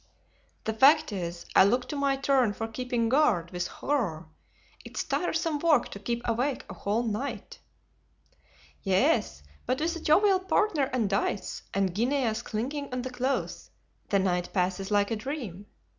"The 0.63 0.73
fact 0.73 1.11
is, 1.13 1.45
I 1.55 1.63
look 1.63 1.87
to 1.89 1.95
my 1.95 2.15
turn 2.17 2.53
for 2.53 2.67
keeping 2.67 3.07
guard 3.07 3.51
with 3.51 3.67
horror. 3.67 4.29
It's 4.83 5.03
tiresome 5.03 5.59
work 5.59 5.89
to 5.89 5.99
keep 5.99 6.23
awake 6.25 6.65
a 6.67 6.73
whole 6.73 7.03
night." 7.03 7.59
"Yes, 8.81 9.43
but 9.67 9.79
with 9.79 9.95
a 9.95 9.99
jovial 9.99 10.39
partner 10.39 10.85
and 10.91 11.07
dice, 11.07 11.61
and 11.71 11.93
guineas 11.93 12.41
clinking 12.41 12.91
on 12.91 13.03
the 13.03 13.11
cloth, 13.11 13.69
the 14.09 14.17
night 14.17 14.51
passes 14.53 14.89
like 14.89 15.11
a 15.11 15.15
dream. 15.15 15.67